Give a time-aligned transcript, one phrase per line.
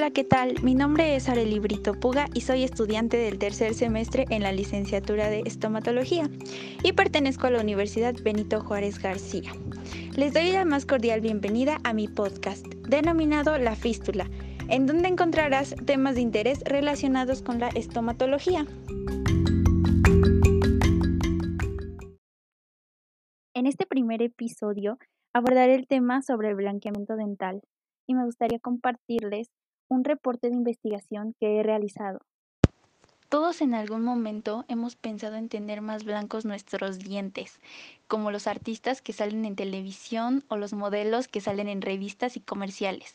[0.00, 0.54] Hola, ¿qué tal?
[0.62, 5.28] Mi nombre es Arely Brito Puga y soy estudiante del tercer semestre en la licenciatura
[5.28, 6.30] de estomatología
[6.82, 9.52] y pertenezco a la Universidad Benito Juárez García.
[10.16, 14.26] Les doy la más cordial bienvenida a mi podcast, denominado La Fístula,
[14.70, 18.64] en donde encontrarás temas de interés relacionados con la estomatología.
[23.52, 24.96] En este primer episodio
[25.34, 27.60] abordaré el tema sobre el blanqueamiento dental
[28.06, 29.50] y me gustaría compartirles
[29.90, 32.20] un reporte de investigación que he realizado.
[33.28, 37.60] Todos en algún momento hemos pensado en tener más blancos nuestros dientes,
[38.08, 42.40] como los artistas que salen en televisión o los modelos que salen en revistas y
[42.40, 43.14] comerciales.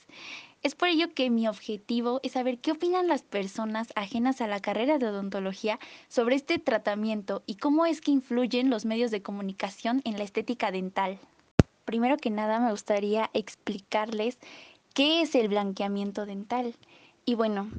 [0.64, 4.62] Es por ello que mi objetivo es saber qué opinan las personas ajenas a la
[4.62, 10.02] carrera de odontología sobre este tratamiento y cómo es que influyen los medios de comunicación
[10.06, 11.20] en la estética dental.
[11.84, 14.40] Primero que nada me gustaría explicarles
[14.96, 16.74] ¿Qué es el blanqueamiento dental?
[17.26, 17.70] Y bueno,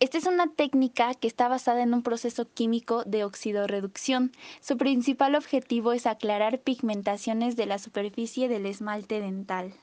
[0.00, 4.32] esta es una técnica que está basada en un proceso químico de oxidorreducción.
[4.62, 9.74] Su principal objetivo es aclarar pigmentaciones de la superficie del esmalte dental.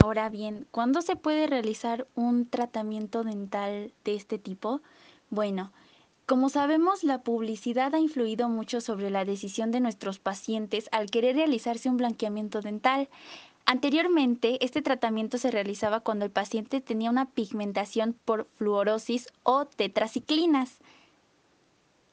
[0.00, 4.80] Ahora bien, ¿cuándo se puede realizar un tratamiento dental de este tipo?
[5.30, 5.70] Bueno,
[6.26, 11.36] como sabemos, la publicidad ha influido mucho sobre la decisión de nuestros pacientes al querer
[11.36, 13.08] realizarse un blanqueamiento dental.
[13.64, 20.78] Anteriormente, este tratamiento se realizaba cuando el paciente tenía una pigmentación por fluorosis o tetraciclinas.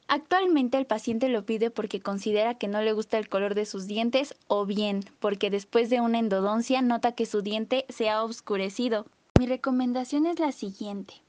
[0.07, 3.85] Actualmente el paciente lo pide porque considera que no le gusta el color de sus
[3.85, 9.05] dientes o bien porque después de una endodoncia nota que su diente se ha oscurecido.
[9.37, 11.21] Mi recomendación es la siguiente.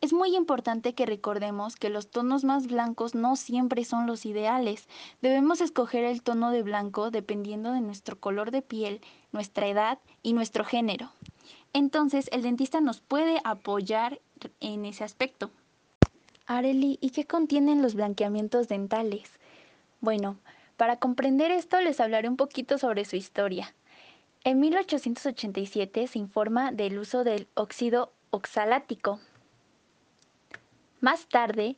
[0.00, 4.86] Es muy importante que recordemos que los tonos más blancos no siempre son los ideales.
[5.22, 9.00] Debemos escoger el tono de blanco dependiendo de nuestro color de piel,
[9.34, 11.10] nuestra edad y nuestro género.
[11.74, 14.20] Entonces, el dentista nos puede apoyar
[14.60, 15.50] en ese aspecto.
[16.46, 19.30] Areli, ¿y qué contienen los blanqueamientos dentales?
[20.00, 20.38] Bueno,
[20.78, 23.74] para comprender esto les hablaré un poquito sobre su historia.
[24.44, 29.20] En 1887 se informa del uso del óxido oxalático,
[31.04, 31.76] más tarde,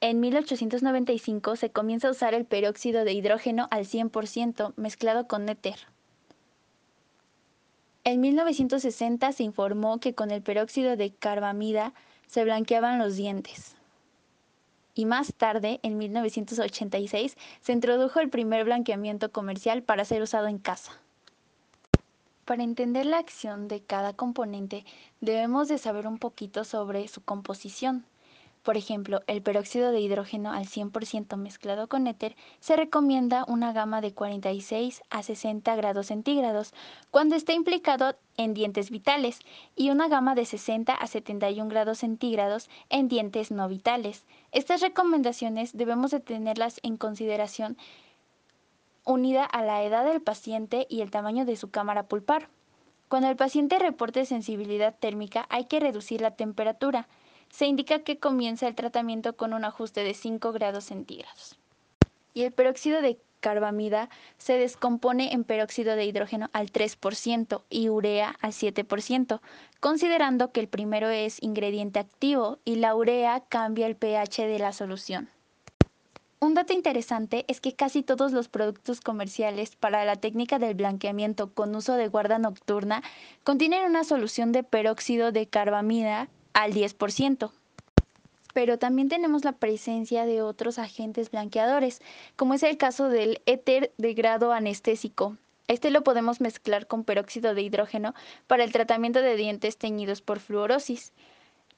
[0.00, 5.91] en 1895 se comienza a usar el peróxido de hidrógeno al 100% mezclado con éter.
[8.04, 11.94] En 1960 se informó que con el peróxido de carbamida
[12.26, 13.76] se blanqueaban los dientes.
[14.94, 20.58] Y más tarde, en 1986, se introdujo el primer blanqueamiento comercial para ser usado en
[20.58, 21.00] casa.
[22.44, 24.84] Para entender la acción de cada componente,
[25.20, 28.04] debemos de saber un poquito sobre su composición.
[28.62, 34.00] Por ejemplo, el peróxido de hidrógeno al 100% mezclado con éter se recomienda una gama
[34.00, 36.72] de 46 a 60 grados centígrados
[37.10, 39.40] cuando está implicado en dientes vitales
[39.74, 44.24] y una gama de 60 a 71 grados centígrados en dientes no vitales.
[44.52, 47.76] Estas recomendaciones debemos de tenerlas en consideración
[49.04, 52.48] unida a la edad del paciente y el tamaño de su cámara pulpar.
[53.08, 57.08] Cuando el paciente reporte sensibilidad térmica hay que reducir la temperatura
[57.52, 61.56] se indica que comienza el tratamiento con un ajuste de 5 grados centígrados.
[62.34, 64.08] Y el peróxido de carbamida
[64.38, 69.40] se descompone en peróxido de hidrógeno al 3% y urea al 7%,
[69.80, 74.72] considerando que el primero es ingrediente activo y la urea cambia el pH de la
[74.72, 75.28] solución.
[76.40, 81.52] Un dato interesante es que casi todos los productos comerciales para la técnica del blanqueamiento
[81.52, 83.02] con uso de guarda nocturna
[83.44, 87.50] contienen una solución de peróxido de carbamida al 10%.
[88.54, 92.00] Pero también tenemos la presencia de otros agentes blanqueadores,
[92.36, 95.36] como es el caso del éter de grado anestésico.
[95.68, 98.14] Este lo podemos mezclar con peróxido de hidrógeno
[98.46, 101.12] para el tratamiento de dientes teñidos por fluorosis.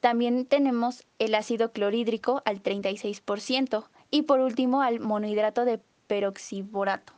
[0.01, 7.13] También tenemos el ácido clorhídrico al 36% y por último al monohidrato de peroxiborato.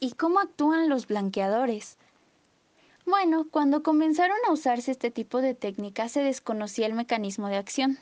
[0.00, 1.98] ¿Y cómo actúan los blanqueadores?
[3.04, 7.98] Bueno, cuando comenzaron a usarse este tipo de técnicas se desconocía el mecanismo de acción,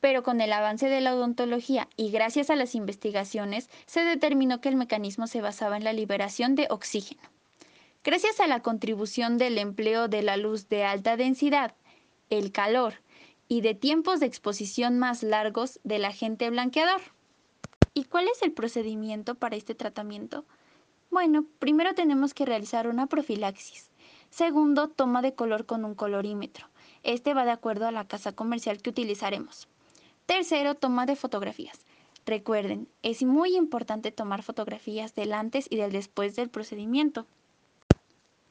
[0.00, 4.68] pero con el avance de la odontología y gracias a las investigaciones se determinó que
[4.68, 7.22] el mecanismo se basaba en la liberación de oxígeno.
[8.04, 11.74] Gracias a la contribución del empleo de la luz de alta densidad,
[12.30, 12.94] el calor
[13.48, 17.00] y de tiempos de exposición más largos del agente blanqueador.
[17.94, 20.44] ¿Y cuál es el procedimiento para este tratamiento?
[21.10, 23.90] Bueno, primero tenemos que realizar una profilaxis
[24.30, 26.66] Segundo, toma de color con un colorímetro.
[27.02, 29.68] Este va de acuerdo a la casa comercial que utilizaremos.
[30.26, 31.78] Tercero, toma de fotografías.
[32.26, 37.26] Recuerden, es muy importante tomar fotografías del antes y del después del procedimiento.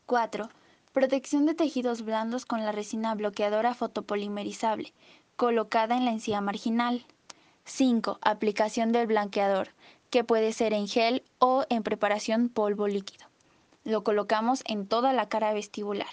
[0.06, 0.50] 4.
[0.94, 4.94] Protección de tejidos blandos con la resina bloqueadora fotopolimerizable,
[5.36, 7.06] colocada en la encía marginal.
[7.66, 8.19] 5.
[8.22, 9.69] Aplicación del blanqueador,
[10.10, 13.25] que puede ser en gel o en preparación polvo líquido.
[13.85, 16.09] Lo colocamos en toda la cara vestibular.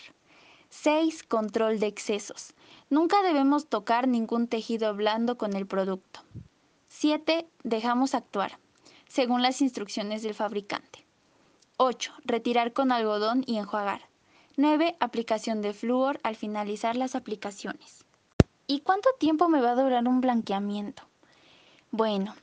[0.69, 1.23] 6.
[1.23, 2.53] Control de excesos.
[2.91, 6.21] Nunca debemos tocar ningún tejido blando con el producto.
[6.89, 7.47] 7.
[7.63, 8.59] Dejamos actuar,
[9.09, 11.07] según las instrucciones del fabricante.
[11.79, 12.13] 8.
[12.27, 14.03] Retirar con algodón y enjuagar.
[14.59, 14.97] 9.
[15.01, 18.05] Aplicación de flúor al finalizar las aplicaciones.
[18.67, 21.05] ¿Y cuánto tiempo me va a durar un blanqueamiento?
[21.91, 22.35] Bueno,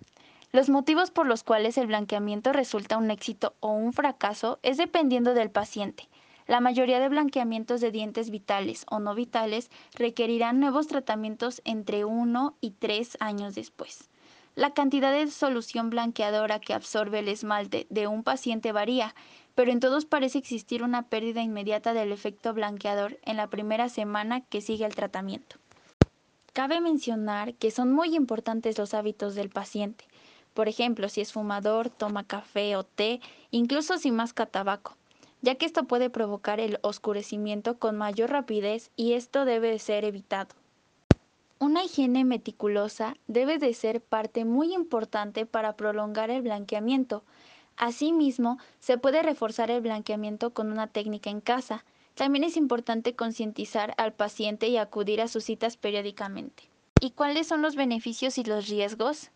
[0.51, 5.33] los motivos por los cuales el blanqueamiento resulta un éxito o un fracaso es dependiendo
[5.33, 6.09] del paciente.
[6.47, 12.57] La mayoría de blanqueamientos de dientes vitales o no vitales requerirán nuevos tratamientos entre 1
[12.61, 14.09] y 3 años después.
[14.55, 19.13] La cantidad de solución blanqueadora que absorbe el esmalte de un paciente varía,
[19.53, 24.41] pero en todos parece existir una pérdida inmediata del efecto blanqueador en la primera semana
[24.41, 25.57] que sigue el tratamiento.
[26.53, 30.08] Cabe mencionar que son muy importantes los hábitos del paciente.
[30.59, 34.97] Por ejemplo, si es fumador, toma café o té, incluso si masca tabaco,
[35.41, 40.50] ya que esto puede provocar el oscurecimiento con mayor rapidez y esto debe ser evitado.
[41.59, 47.23] Una higiene meticulosa debe de ser parte muy importante para prolongar el blanqueamiento.
[47.77, 51.85] Asimismo, se puede reforzar el blanqueamiento con una técnica en casa.
[52.15, 56.63] También es importante concientizar al paciente y acudir a sus citas periódicamente.
[57.00, 59.31] ¿Y cuáles son los beneficios y los riesgos?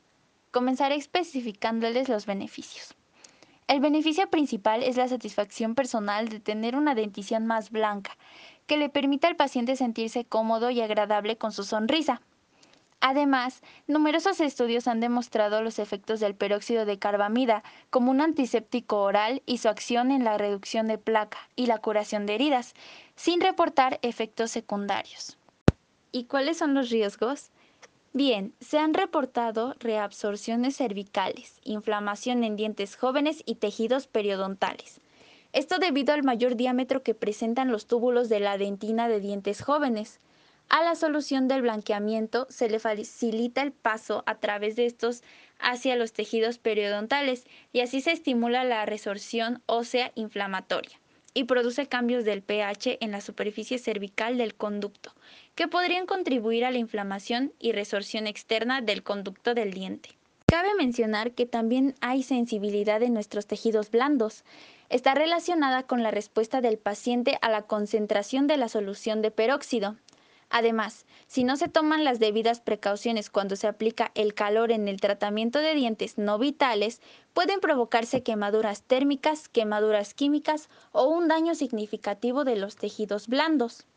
[0.54, 2.94] Comenzaré especificándoles los beneficios.
[3.66, 8.16] El beneficio principal es la satisfacción personal de tener una dentición más blanca,
[8.68, 12.22] que le permita al paciente sentirse cómodo y agradable con su sonrisa.
[13.02, 19.42] Además, numerosos estudios han demostrado los efectos del peróxido de carbamida como un antiséptico oral
[19.48, 22.76] y su acción en la reducción de placa y la curación de heridas,
[23.16, 25.36] sin reportar efectos secundarios.
[26.12, 27.50] ¿Y cuáles son los riesgos?
[28.15, 35.01] Bien, se han reportado reabsorciones cervicales, inflamación en dientes jóvenes y tejidos periodontales.
[35.51, 40.19] Esto debido al mayor diámetro que presentan los túbulos de la dentina de dientes jóvenes.
[40.69, 45.24] A la solución del blanqueamiento se le facilita el paso a través de estos
[45.57, 51.03] hacia los tejidos periodontales y así se estimula la resorción ósea inflamatoria
[51.34, 55.14] y produce cambios del pH en la superficie cervical del conducto,
[55.56, 60.10] que podrían contribuir a la inflamación y resorción externa del conducto del diente.
[60.46, 64.44] Cabe mencionar que también hay sensibilidad en nuestros tejidos blandos.
[64.90, 69.96] Está relacionada con la respuesta del paciente a la concentración de la solución de peróxido.
[70.56, 75.02] Además, si no se toman las debidas precauciones cuando se aplica el calor en el
[75.02, 77.02] tratamiento de dientes no vitales,
[77.34, 83.88] pueden provocarse quemaduras térmicas, quemaduras químicas o un daño significativo de los tejidos blandos.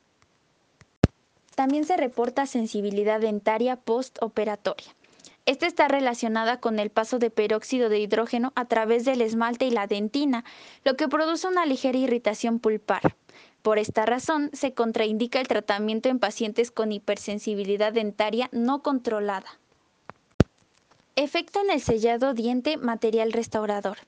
[1.54, 4.96] También se reporta sensibilidad dentaria postoperatoria.
[5.44, 9.70] Esta está relacionada con el paso de peróxido de hidrógeno a través del esmalte y
[9.70, 10.42] la dentina,
[10.84, 13.14] lo que produce una ligera irritación pulpar.
[13.66, 19.58] Por esta razón, se contraindica el tratamiento en pacientes con hipersensibilidad dentaria no controlada.
[21.16, 23.98] Efecto en el sellado diente material restaurador.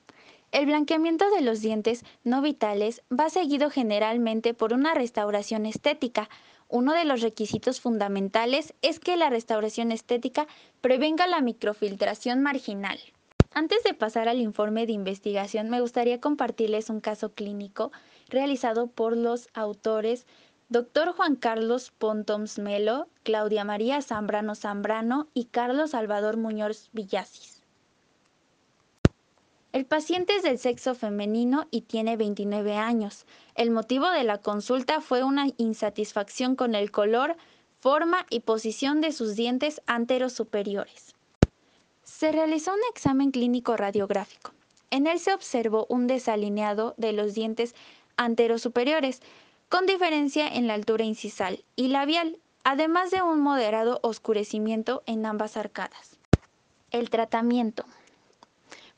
[0.53, 6.29] El blanqueamiento de los dientes no vitales va seguido generalmente por una restauración estética,
[6.69, 10.47] uno de los requisitos fundamentales es que la restauración estética
[10.79, 12.97] prevenga la microfiltración marginal.
[13.51, 17.91] Antes de pasar al informe de investigación, me gustaría compartirles un caso clínico
[18.29, 20.25] realizado por los autores
[20.69, 21.13] Dr.
[21.13, 27.63] Juan Carlos Pontoms Melo, Claudia María Zambrano Zambrano y Carlos Salvador Muñoz Villasis.
[29.71, 33.25] El paciente es del sexo femenino y tiene 29 años.
[33.53, 37.35] El motivo de la consulta fue una insatisfacción con el color,
[37.79, 41.15] forma y posición de sus dientes anteros superiores.
[42.03, 44.53] Se realizó un examen clínico radiográfico.
[44.91, 47.75] En él se observó un desalineado de los dientes
[48.19, 49.21] anteros superiores,
[49.69, 55.57] con diferencia en la altura incisal y labial, además de un moderado oscurecimiento en ambas
[55.57, 56.17] arcadas.
[56.91, 57.85] El tratamiento.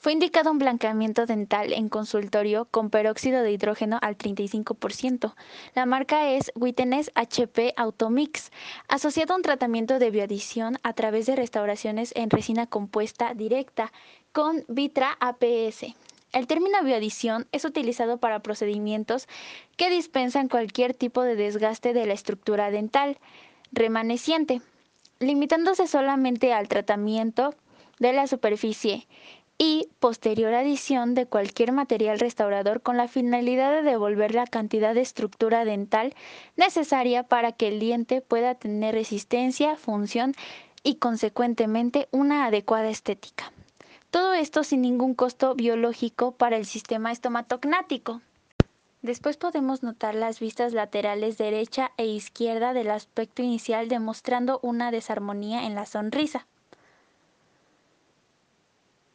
[0.02, 5.36] Fue indicado un blanqueamiento dental en consultorio con peróxido de hidrógeno al 35%.
[5.76, 8.52] La marca es Witness HP Automix,
[8.88, 13.92] asociado a un tratamiento de bioadición a través de restauraciones en resina compuesta directa
[14.32, 15.94] con Vitra APS.
[16.32, 19.28] El término bioadición es utilizado para procedimientos
[19.76, 23.18] que dispensan cualquier tipo de desgaste de la estructura dental
[23.74, 24.62] remaneciente,
[25.20, 27.54] limitándose solamente al tratamiento
[28.00, 29.08] de la superficie
[29.58, 35.02] y posterior adición de cualquier material restaurador con la finalidad de devolver la cantidad de
[35.02, 36.16] estructura dental
[36.56, 40.34] necesaria para que el diente pueda tener resistencia, función
[40.82, 43.52] y consecuentemente una adecuada estética.
[44.12, 48.20] Todo esto sin ningún costo biológico para el sistema estomatognático.
[49.02, 55.66] Después podemos notar las vistas laterales derecha e izquierda del aspecto inicial demostrando una desarmonía
[55.66, 56.46] en la sonrisa.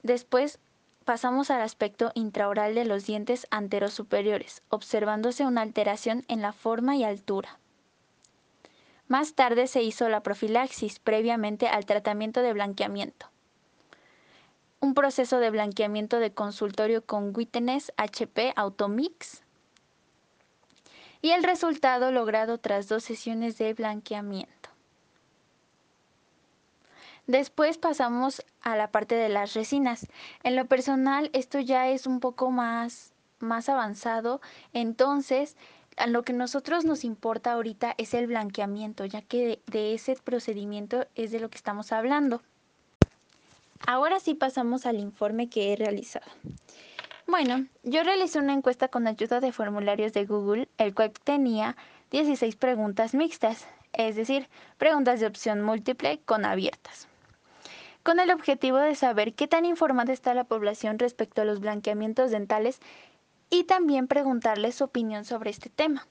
[0.02, 0.58] Después
[1.04, 6.96] pasamos al aspecto intraoral de los dientes anteros superiores, observándose una alteración en la forma
[6.96, 7.58] y altura.
[9.08, 13.26] Más tarde se hizo la profilaxis previamente al tratamiento de blanqueamiento.
[14.86, 19.42] Un proceso de blanqueamiento de consultorio con Witness HP Automix
[21.20, 24.70] y el resultado logrado tras dos sesiones de blanqueamiento.
[27.26, 30.06] Después pasamos a la parte de las resinas.
[30.44, 34.40] En lo personal esto ya es un poco más, más avanzado,
[34.72, 35.56] entonces
[35.96, 41.08] a lo que nosotros nos importa ahorita es el blanqueamiento, ya que de, ese procedimiento
[41.16, 42.40] es de lo que estamos hablando.
[43.86, 46.26] Ahora sí pasamos al informe que he realizado.
[47.26, 51.76] Bueno, yo realicé una encuesta con ayuda de formularios de Google, el cual tenía
[52.12, 57.08] 16 preguntas mixtas, es decir, preguntas de opción múltiple con abiertas,
[58.04, 62.30] con el objetivo de saber qué tan informada está la población respecto a los blanqueamientos
[62.30, 62.78] dentales
[63.50, 66.06] y también preguntarles su opinión sobre este tema.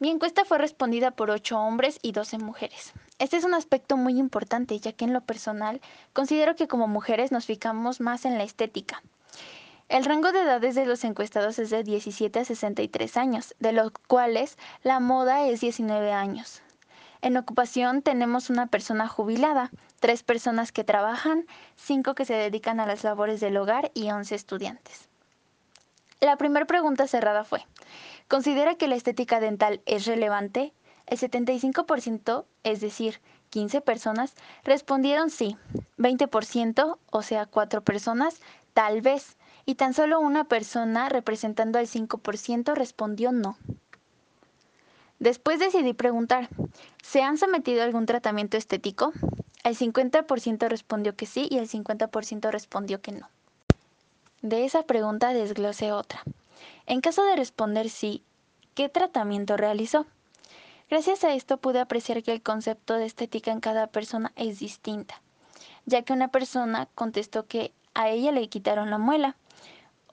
[0.00, 2.92] Mi encuesta fue respondida por 8 hombres y 12 mujeres.
[3.18, 5.80] Este es un aspecto muy importante, ya que en lo personal
[6.12, 9.02] considero que como mujeres nos fijamos más en la estética,
[9.88, 13.90] el rango de edades de los encuestados es de 17 a 63 años, de los
[14.06, 16.62] cuales la moda es 19 años.
[17.22, 22.86] En ocupación tenemos una persona jubilada, tres personas que trabajan, cinco que se dedican a
[22.86, 25.08] las labores del hogar y 11 estudiantes.
[26.20, 27.64] La primera pregunta cerrada fue,
[28.28, 30.72] ¿considera que la estética dental es relevante?
[31.06, 33.20] El 75%, es decir,
[33.50, 35.56] 15 personas, respondieron sí,
[35.96, 38.40] 20%, o sea, 4 personas,
[38.74, 43.56] tal vez, y tan solo una persona, representando al 5%, respondió no.
[45.18, 46.48] Después decidí preguntar,
[47.02, 49.12] ¿se han sometido a algún tratamiento estético?
[49.64, 53.28] El 50% respondió que sí y el 50% respondió que no.
[54.42, 56.22] De esa pregunta desglosé otra.
[56.88, 58.24] En caso de responder sí,
[58.74, 60.06] ¿qué tratamiento realizó?
[60.88, 65.20] Gracias a esto pude apreciar que el concepto de estética en cada persona es distinta,
[65.84, 69.36] ya que una persona contestó que a ella le quitaron la muela,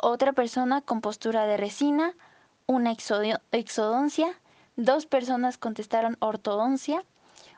[0.01, 2.13] otra persona con postura de resina,
[2.65, 4.38] una exodoncia,
[4.75, 7.05] dos personas contestaron ortodoncia,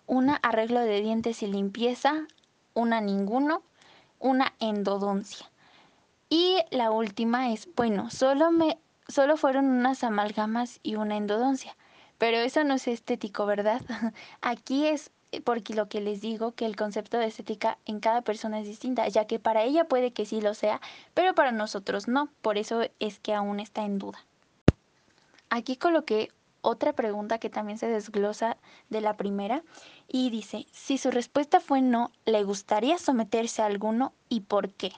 [0.06, 2.28] una arreglo de dientes y limpieza,
[2.76, 3.64] una ninguno,
[4.20, 5.50] una endodoncia.
[6.30, 11.76] Y la última es, bueno, solo me solo fueron unas amalgamas y una endodoncia.
[12.18, 13.82] Pero eso no es estético, ¿verdad?
[14.42, 18.22] Aquí es eh, porque lo que les digo, que el concepto de estética en cada
[18.22, 20.80] persona es distinta, ya que para ella puede que sí lo sea,
[21.14, 24.20] pero para nosotros no, por eso es que aún está en duda.
[25.50, 26.30] Aquí coloqué
[26.62, 28.58] otra pregunta que también se desglosa
[28.90, 29.64] de la primera
[30.08, 34.92] y dice, si su respuesta fue no, ¿le gustaría someterse a alguno y por qué?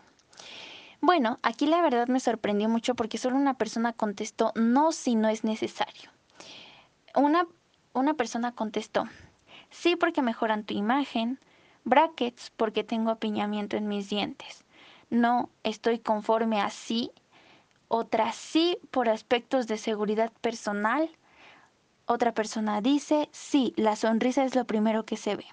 [1.02, 5.30] Bueno, aquí la verdad me sorprendió mucho porque solo una persona contestó no si no
[5.30, 6.12] es necesario.
[7.16, 7.48] Una,
[7.94, 9.06] una persona contestó,
[9.72, 11.40] Sí porque mejoran tu imagen.
[11.86, 14.66] Brackets porque tengo apiñamiento en mis dientes.
[15.10, 17.12] No estoy conforme así.
[17.88, 21.10] Otra sí por aspectos de seguridad personal.
[22.06, 25.46] Otra persona dice, sí, la sonrisa es lo primero que se ve.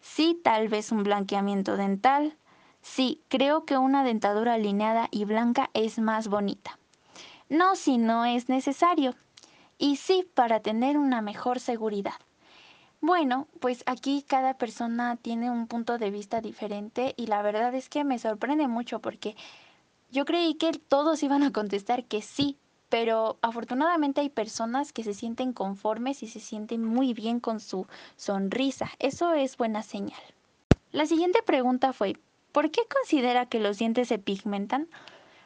[0.00, 2.36] Sí, tal vez un blanqueamiento dental.
[2.84, 6.78] Sí, creo que una dentadura alineada y blanca es más bonita.
[7.48, 9.14] No si no es necesario.
[9.78, 12.20] Y sí, para tener una mejor seguridad.
[13.00, 17.88] Bueno, pues aquí cada persona tiene un punto de vista diferente y la verdad es
[17.88, 19.34] que me sorprende mucho porque
[20.12, 22.58] yo creí que todos iban a contestar que sí,
[22.90, 27.86] pero afortunadamente hay personas que se sienten conformes y se sienten muy bien con su
[28.16, 28.90] sonrisa.
[28.98, 30.22] Eso es buena señal.
[30.92, 32.16] La siguiente pregunta fue,
[32.54, 34.86] ¿por qué considera que los dientes se pigmentan?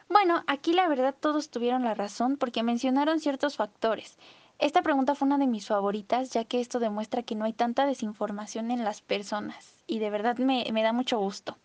[0.09, 4.19] Bueno, aquí la verdad todos tuvieron la razón porque mencionaron ciertos factores.
[4.59, 7.87] Esta pregunta fue una de mis favoritas, ya que esto demuestra que no hay tanta
[7.87, 11.57] desinformación en las personas y de verdad me, da mucho gusto.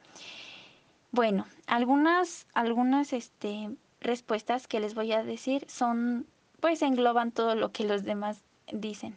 [1.13, 3.69] Bueno, algunas, algunas este,
[4.01, 6.27] respuestas que les voy a decir son,
[6.61, 8.41] pues engloban todo lo que los demás
[8.73, 9.15] dicen.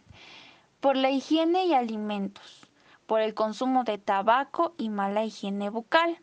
[0.82, 2.67] Por la higiene y alimentos,
[3.08, 6.20] por el consumo de tabaco y mala higiene bucal,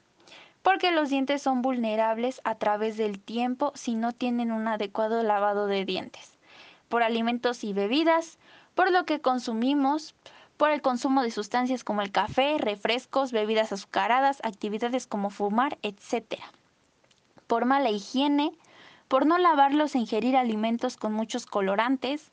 [0.63, 5.67] porque los dientes son vulnerables a través del tiempo si no tienen un adecuado lavado
[5.67, 6.39] de dientes,
[6.89, 8.39] por alimentos y bebidas,
[8.75, 10.15] por lo que consumimos,
[10.57, 16.41] por el consumo de sustancias como el café, refrescos, bebidas azucaradas, actividades como fumar, etc.
[17.47, 18.53] Por mala higiene,
[19.09, 22.31] por no lavarlos e ingerir alimentos con muchos colorantes,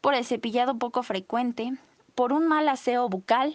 [0.00, 1.74] por el cepillado poco frecuente,
[2.14, 3.54] por un mal aseo bucal,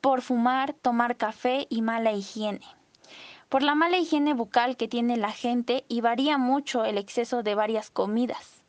[0.00, 2.66] por fumar, tomar café y mala higiene.
[3.48, 7.54] Por la mala higiene bucal que tiene la gente y varía mucho el exceso de
[7.54, 8.62] varias comidas.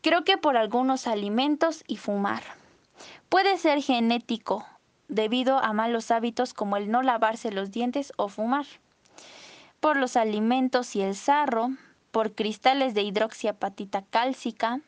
[0.00, 2.42] Creo que por algunos alimentos y fumar.
[3.28, 4.64] Puede ser genético,
[5.08, 8.66] debido a malos hábitos como el no lavarse los dientes o fumar.
[9.80, 11.70] Por los alimentos y el sarro,
[12.10, 14.80] por cristales de hidroxiapatita cálcica,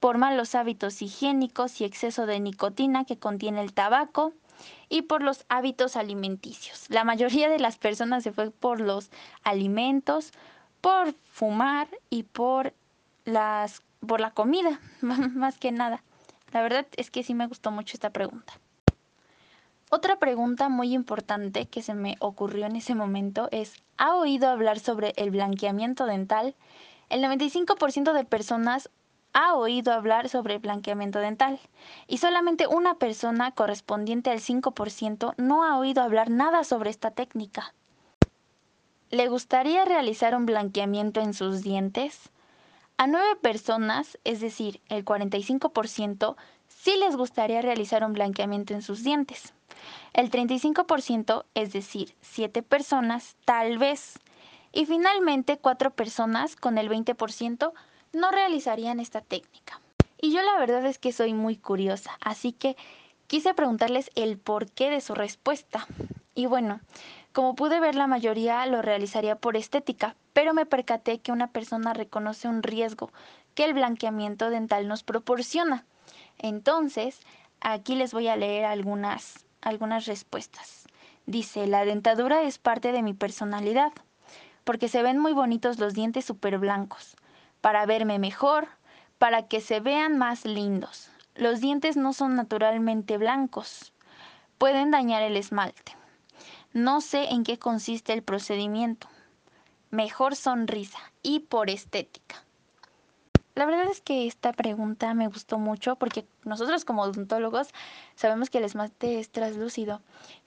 [0.00, 4.32] por malos hábitos higiénicos y exceso de nicotina que contiene el tabaco,
[4.88, 6.86] y por los hábitos alimenticios.
[6.88, 9.10] La mayoría de las personas se fue por los
[9.42, 10.32] alimentos,
[10.80, 12.74] por fumar y por
[13.24, 16.02] las por la comida, más que nada.
[16.52, 18.54] La verdad es que sí me gustó mucho esta pregunta.
[19.90, 24.78] Otra pregunta muy importante que se me ocurrió en ese momento es, ¿ha oído hablar
[24.78, 26.54] sobre el blanqueamiento dental?
[27.08, 28.90] El 95% de personas
[29.32, 31.58] ha oído hablar sobre el blanqueamiento dental
[32.06, 37.74] y solamente una persona correspondiente al 5% no ha oído hablar nada sobre esta técnica.
[39.10, 42.30] ¿Le gustaría realizar un blanqueamiento en sus dientes?
[42.98, 49.04] A nueve personas, es decir, el 45%, sí les gustaría realizar un blanqueamiento en sus
[49.04, 49.54] dientes.
[50.12, 54.18] El 35%, es decir, siete personas, tal vez.
[54.72, 57.72] Y finalmente, cuatro personas, con el 20%,
[58.12, 59.80] no realizarían esta técnica.
[60.20, 62.76] Y yo la verdad es que soy muy curiosa, así que
[63.26, 65.86] quise preguntarles el porqué de su respuesta.
[66.34, 66.80] Y bueno,
[67.32, 71.94] como pude ver, la mayoría lo realizaría por estética, pero me percaté que una persona
[71.94, 73.12] reconoce un riesgo
[73.54, 75.84] que el blanqueamiento dental nos proporciona.
[76.38, 77.20] Entonces,
[77.60, 80.86] aquí les voy a leer algunas, algunas respuestas.
[81.26, 83.92] Dice, la dentadura es parte de mi personalidad,
[84.64, 87.16] porque se ven muy bonitos los dientes súper blancos
[87.60, 88.68] para verme mejor,
[89.18, 91.10] para que se vean más lindos.
[91.34, 93.92] Los dientes no son naturalmente blancos.
[94.58, 95.96] Pueden dañar el esmalte.
[96.72, 99.08] No sé en qué consiste el procedimiento.
[99.90, 102.44] Mejor sonrisa y por estética.
[103.58, 107.68] La verdad es que esta pregunta me gustó mucho porque nosotros como odontólogos
[108.14, 110.00] sabemos que el esmalte es translúcido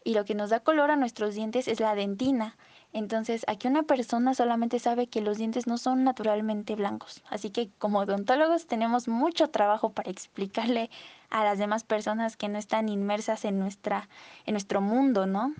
[0.05, 2.55] y lo que nos da color a nuestros dientes es la dentina.
[2.93, 7.23] Entonces, aquí una persona solamente sabe que los dientes no son naturalmente blancos.
[7.29, 10.89] Así que como odontólogos tenemos mucho trabajo para explicarle
[11.29, 14.09] a las demás personas que no están inmersas en, nuestra,
[14.45, 15.53] en nuestro mundo, ¿no?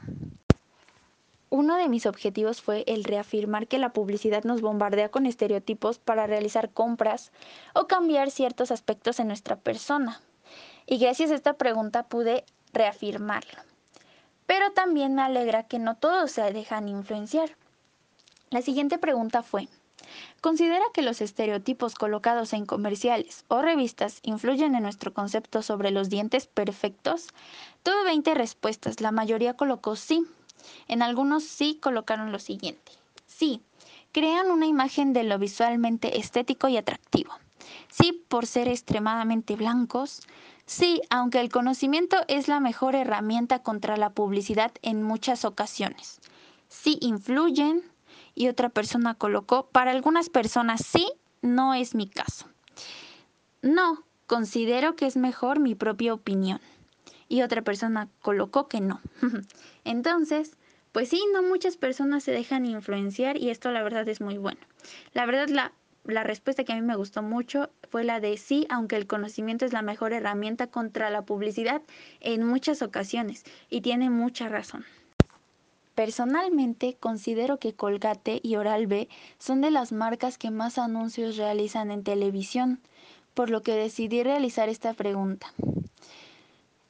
[1.49, 6.27] Uno de mis objetivos fue el reafirmar que la publicidad nos bombardea con estereotipos para
[6.27, 7.31] realizar compras
[7.73, 10.21] o cambiar ciertos aspectos en nuestra persona.
[10.85, 13.70] Y gracias a esta pregunta pude reafirmarlo
[14.51, 17.55] pero también me alegra que no todos se dejan influenciar.
[18.49, 19.69] La siguiente pregunta fue,
[20.41, 26.09] ¿considera que los estereotipos colocados en comerciales o revistas influyen en nuestro concepto sobre los
[26.09, 27.29] dientes perfectos?
[27.81, 30.25] Tuve 20 respuestas, la mayoría colocó sí.
[30.89, 32.91] En algunos sí colocaron lo siguiente.
[33.27, 33.61] Sí,
[34.11, 37.31] crean una imagen de lo visualmente estético y atractivo.
[37.89, 40.21] Sí, por ser extremadamente blancos.
[40.65, 46.19] Sí, aunque el conocimiento es la mejor herramienta contra la publicidad en muchas ocasiones.
[46.67, 47.83] Sí influyen
[48.35, 52.47] y otra persona colocó, para algunas personas sí, no es mi caso.
[53.61, 56.61] No, considero que es mejor mi propia opinión.
[57.27, 59.01] Y otra persona colocó que no.
[59.83, 60.57] Entonces,
[60.91, 64.59] pues sí, no muchas personas se dejan influenciar y esto la verdad es muy bueno.
[65.13, 65.71] La verdad la
[66.03, 69.65] la respuesta que a mí me gustó mucho fue la de sí, aunque el conocimiento
[69.65, 71.81] es la mejor herramienta contra la publicidad
[72.19, 74.85] en muchas ocasiones, y tiene mucha razón.
[75.95, 82.03] Personalmente considero que Colgate y Oral-B son de las marcas que más anuncios realizan en
[82.03, 82.79] televisión,
[83.33, 85.53] por lo que decidí realizar esta pregunta.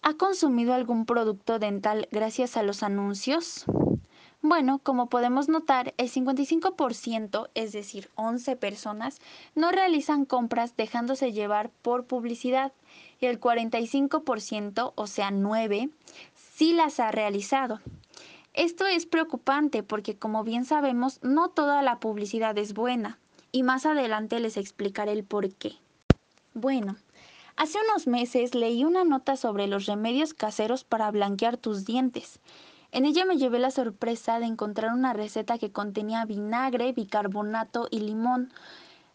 [0.04, 3.66] ¿Ha consumido algún producto dental gracias a los anuncios?
[4.44, 9.20] Bueno, como podemos notar, el 55%, es decir, 11 personas,
[9.54, 12.74] no realizan compras dejándose llevar por publicidad
[13.20, 15.92] y el 45%, o sea, 9,
[16.34, 17.82] sí las ha realizado.
[18.54, 23.20] Esto es preocupante porque, como bien sabemos, no toda la publicidad es buena
[23.52, 25.74] y más adelante les explicaré el por qué.
[26.56, 26.96] Bueno,
[27.58, 32.40] hace unos meses leí una nota sobre los remedios caseros para blanquear tus dientes
[32.94, 38.00] En ella me llevé la sorpresa de encontrar una receta que contenía vinagre, bicarbonato y
[38.00, 38.52] limón,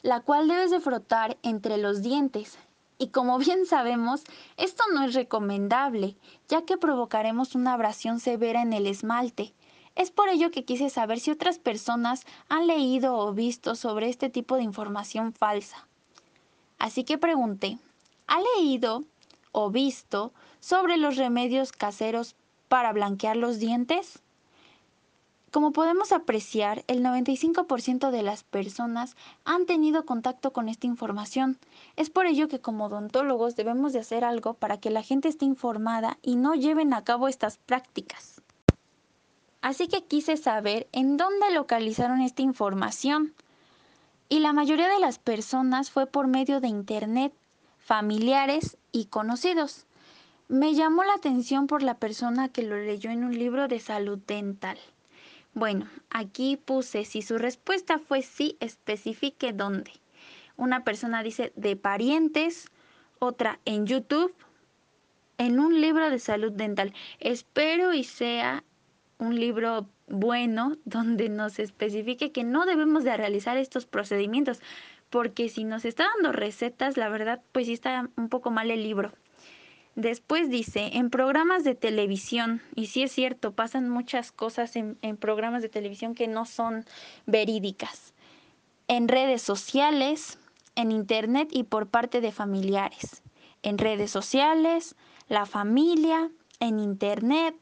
[0.01, 2.59] la cual debes de frotar entre los dientes.
[2.99, 4.25] Y como bien sabemos,
[4.57, 6.17] esto no es recomendable,
[6.49, 9.53] ya que provocaremos una abrasión severa en el esmalte.
[9.95, 14.31] Es por ello que quise saber si otras personas han leído o visto sobre este
[14.31, 15.87] tipo de información falsa.
[16.79, 17.79] Así que pregunté,
[18.27, 19.05] ¿ha leído
[19.53, 22.37] o visto sobre los remedios caseros
[22.68, 24.20] para blanquear los dientes?
[25.57, 31.59] Como podemos apreciar, el 95% de las personas han tenido contacto con esta información.
[31.96, 35.46] Es por ello que como odontólogos debemos de hacer algo para que la gente esté
[35.46, 38.42] informada y no lleven a cabo estas prácticas.
[39.62, 43.33] Así que quise saber en dónde localizaron esta información.
[44.29, 47.33] Y la mayoría de las personas fue por medio de Internet,
[47.79, 49.87] familiares y conocidos.
[50.49, 54.17] Me llamó la atención por la persona que lo leyó en un libro de salud
[54.29, 54.79] dental.
[55.55, 59.91] Bueno, aquí puse si su respuesta fue sí, especifique dónde.
[60.57, 62.71] Una persona dice de parientes,
[63.19, 64.33] otra en YouTube,
[65.37, 66.95] en un libro de salud dental.
[67.19, 68.63] Espero y sea
[69.19, 74.61] un libro bueno donde nos especifique que no debemos de realizar estos procedimientos,
[75.11, 78.85] porque si nos está dando recetas, la verdad, pues sí está un poco mal el
[78.85, 79.13] libro.
[79.97, 85.17] Después dice, en programas de televisión, y sí es cierto, pasan muchas cosas en, en,
[85.17, 86.85] programas de televisión que no son
[87.25, 88.13] verídicas,
[88.89, 90.39] en redes sociales,
[90.75, 93.23] en internet y por parte de familiares.
[93.63, 94.97] En redes sociales,
[95.29, 96.31] la familia,
[96.61, 97.57] en internet,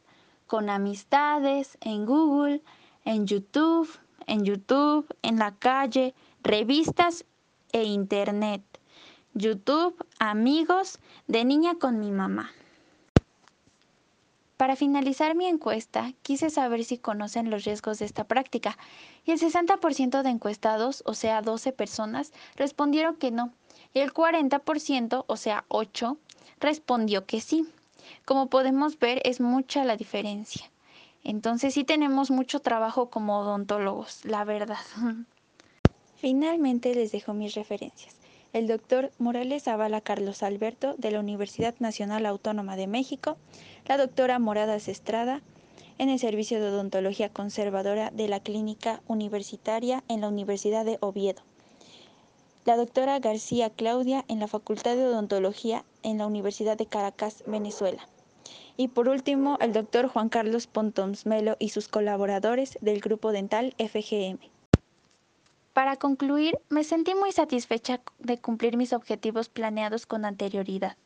[0.48, 2.62] con amistades, en Google,
[3.04, 3.88] en YouTube,
[4.26, 7.24] en YouTube, en la calle, revistas
[7.72, 8.62] e internet.
[9.36, 12.52] YouTube, amigos, de niña con mi mamá.
[14.56, 18.78] Para finalizar mi encuesta, quise saber si conocen los riesgos de esta práctica
[19.24, 23.52] y el 60% de encuestados, o sea 12 personas, respondieron que no
[23.92, 26.16] y el 40%, o sea 8,
[26.60, 27.68] respondió que sí.
[28.24, 30.70] Como podemos ver, es mucha la diferencia.
[31.24, 34.78] Entonces sí tenemos mucho trabajo como odontólogos, la verdad.
[36.18, 38.23] Finalmente les dejo mis referencias
[38.54, 43.36] el doctor Morales Zavala Carlos Alberto de la Universidad Nacional Autónoma de México,
[43.88, 45.42] la doctora Moradas Estrada
[45.98, 51.42] en el Servicio de Odontología Conservadora de la Clínica Universitaria en la Universidad de Oviedo,
[52.64, 58.06] la doctora García Claudia en la Facultad de Odontología en la Universidad de Caracas, Venezuela.
[58.76, 63.74] Y por último, el doctor Juan Carlos Pontons Melo y sus colaboradores del Grupo Dental
[63.78, 64.53] FGM.
[65.74, 70.96] Para concluir, me sentí muy satisfecha de cumplir mis objetivos planeados con anterioridad.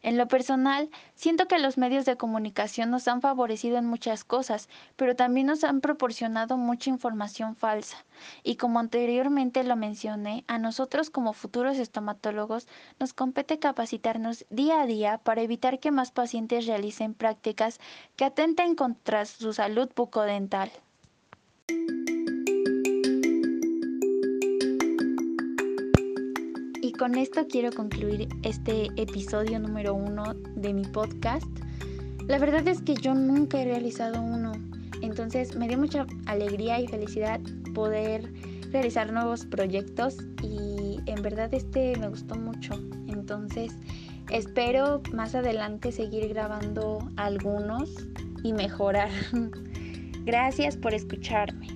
[0.00, 4.70] En lo personal, siento que los medios de comunicación nos han favorecido en muchas cosas,
[4.96, 8.06] pero también nos han proporcionado mucha información falsa.
[8.42, 14.86] Y como anteriormente lo mencioné, a nosotros como futuros estomatólogos nos compete capacitarnos día a
[14.86, 17.80] día para evitar que más pacientes realicen prácticas
[18.16, 20.70] que atenten contra su salud bucodental.
[26.96, 31.46] Con esto quiero concluir este episodio número uno de mi podcast.
[32.26, 34.52] La verdad es que yo nunca he realizado uno,
[35.02, 37.40] entonces me dio mucha alegría y felicidad
[37.74, 38.32] poder
[38.70, 42.72] realizar nuevos proyectos y en verdad este me gustó mucho.
[43.08, 43.74] Entonces
[44.30, 47.90] espero más adelante seguir grabando algunos
[48.42, 49.10] y mejorar.
[50.24, 51.75] Gracias por escucharme.